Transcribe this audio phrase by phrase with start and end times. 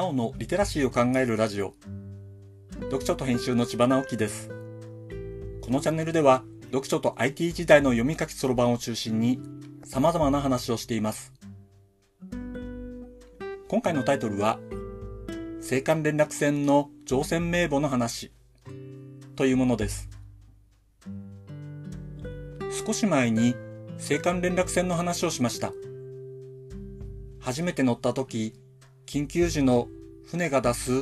[0.00, 1.74] 尾のリテラシーを考えるラジオ。
[2.84, 4.48] 読書と編集の千葉直樹です。
[5.60, 9.40] このチャンネルでは読書と IT 時代の読み書きそろばんを中心に
[9.84, 11.32] 様々な話をしています。
[13.68, 14.58] 今回のタイトルは
[15.60, 18.32] 青函連絡船の乗船名簿の話
[19.36, 20.08] というものです。
[22.86, 23.54] 少し前に
[23.94, 25.72] 青函連絡船の話をしました。
[27.40, 28.54] 初めて乗った時
[29.06, 29.88] 緊急時の
[30.26, 30.92] 船が出す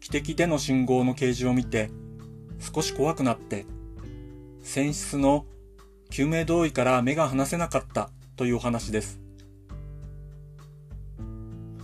[0.00, 1.90] 汽笛での信号の掲示を見て
[2.58, 3.66] 少し怖くなって
[4.62, 5.46] 船室の
[6.10, 9.20] 救命胴衣から目が離せなかったというお話です。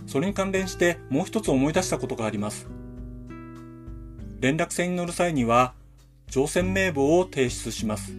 [0.05, 2.67] それに関連してもう一つ思い出したことがあります。
[4.39, 5.73] 連絡船に乗る際には
[6.27, 8.13] 乗船名簿を提出します。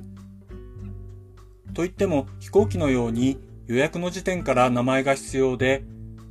[1.75, 5.85] といっても飛行機のように予約の時点から名前が必要で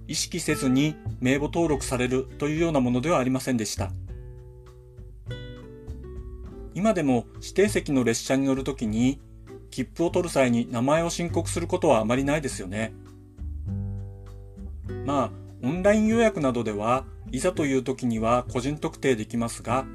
[0.07, 3.91] 意識せずに名簿登録されるというようなものではありませんでした。
[6.73, 9.19] 今でも指定席の列車に乗るときに
[9.71, 12.93] 切符を取る際に名前を申告することはあまりないですよね。
[15.05, 15.31] まあ、
[15.63, 19.85] オンライン予約などではいざという時には個人特定できますが、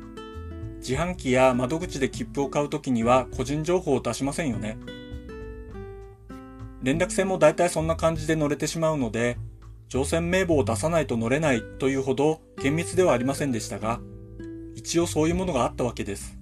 [0.78, 4.76] 自販機や窓口で切符を買うときには個人情報を出しませんよね。
[6.82, 9.38] 連絡船も大体そんな感じで乗れてしまうので、
[9.92, 14.00] 乗船名簿を出さないと乗れないというほど厳密ではありませんでしたが、
[14.74, 16.38] 一応そういうものがあったわけです。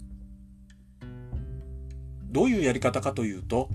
[2.30, 3.68] どういうやり方かというと、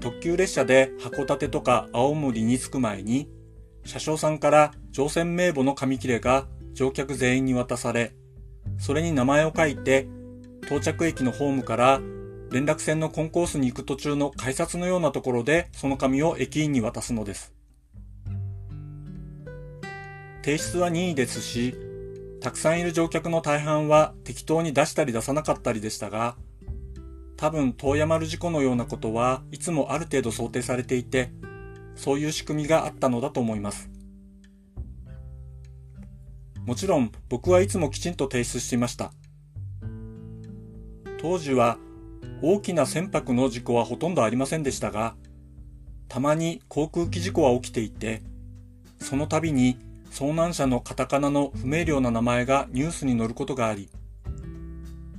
[0.00, 3.30] 特急列車で函館とか青森に着く前に、
[3.86, 8.12] 車掌さんから乗船名簿の紙切れが乗客全員に渡され、
[8.76, 10.08] それに名前を書いて、
[10.64, 12.02] 到着駅のホームから
[12.50, 17.54] 連絡船のコンコースに行く途中の改札のようなところでその紙を駅員に渡すのです。
[20.44, 21.74] 提出は任意ですし、
[22.42, 26.36] たくさんいる乗客の大半は適当に出したり出さなかったりでしたが、
[27.38, 31.30] 多分遠山丸事故のようなことはいつもある程度想定されていて、
[31.94, 33.88] そういう仕組みがあったのだと思います。
[36.66, 39.12] もちろん僕はいつもきちんと提出していました。
[41.22, 41.78] 当時は
[42.42, 45.14] 大きな船舶の事故はほとんどありませんでしたが、
[46.06, 48.20] たまに航空機事故は起きていて、
[49.00, 49.78] その度に
[50.14, 53.88] 遭難者のカタカナの不明瞭な名前がニュースに載ることがあり、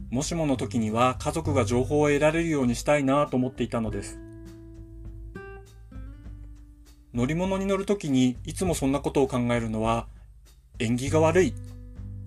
[0.10, 4.18] もしもの時には家族が情報を得られるようにしたいなと思っていたのです。
[7.14, 10.08] 乗り物に乗る時にいつもそんなことを考えるのは
[10.80, 11.54] 縁起が悪い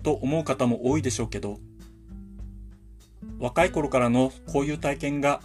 [0.03, 1.57] と思う方も多いでしょうけど、
[3.39, 5.41] 若い頃からのこういう体験が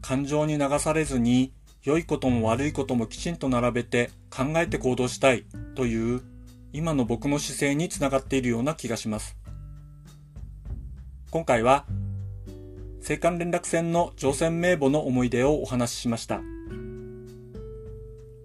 [0.00, 1.52] 感情に流されずに
[1.82, 5.44] 良いことも悪いこともきちんと並べて考えて行動したい
[5.74, 6.22] という
[6.72, 9.36] 今の僕の姿勢につながっているような気がします。
[11.30, 11.86] 今回は、
[13.08, 16.40] 青函連絡船の乗船名簿の思い出をお話ししました。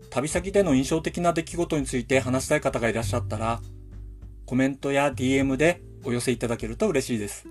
[0.10, 3.62] 旅先での印象的な出来事について話したい方がいらっしゃったら、
[4.46, 7.48] コメントや DM でお寄せいただけると嬉しいです。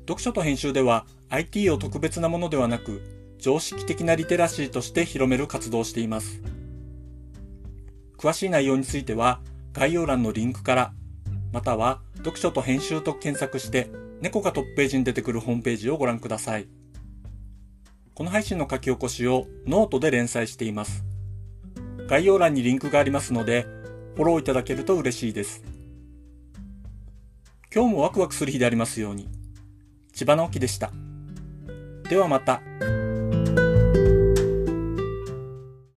[0.00, 3.02] 読書と編集では IT を特別なものではなく、
[3.38, 6.40] 常識的なリテラシーとして広める活動をしています。
[8.18, 9.40] 詳しい内容については
[9.72, 10.92] 概要欄のリンクから、
[11.52, 13.90] または読書と編集と検索して
[14.20, 16.68] 猫がトップページに出てくるホームページをご覧ください。
[18.14, 21.04] この配信の書き起こしをノートで連載しています。
[22.08, 23.66] 概要欄にリンクがありますので、
[24.14, 25.62] フォローいただけると嬉しいです。
[27.74, 29.28] 今日もワクワクする日でありますように。
[30.14, 30.90] 千葉直樹でした。
[32.08, 32.62] ではまた。